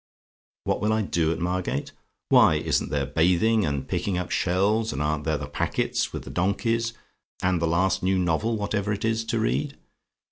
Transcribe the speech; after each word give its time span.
"WHAT 0.63 0.81
WILL 0.81 0.93
I 0.93 1.01
DO 1.03 1.31
AT 1.31 1.37
MARGATE? 1.37 1.91
"Why, 2.29 2.55
isn't 2.55 2.89
there 2.89 3.05
bathing, 3.05 3.67
and 3.67 3.87
picking 3.87 4.17
up 4.17 4.31
shells; 4.31 4.91
and 4.91 4.99
aren't 4.99 5.25
there 5.25 5.37
the 5.37 5.45
packets, 5.45 6.11
with 6.11 6.23
the 6.23 6.31
donkeys; 6.31 6.93
and 7.43 7.61
the 7.61 7.67
last 7.67 8.01
new 8.01 8.17
novel, 8.17 8.57
whatever 8.57 8.91
it 8.93 9.05
is, 9.05 9.23
to 9.25 9.37
read? 9.37 9.77